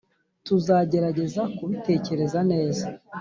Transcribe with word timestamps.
tuzagerageza 0.45 1.41
kubitekereza 1.57 2.39
neza 2.51 2.85